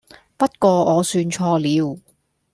[0.35, 1.99] 不過我算錯了